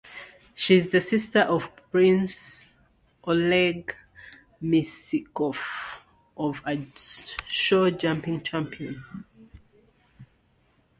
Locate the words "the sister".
0.89-1.41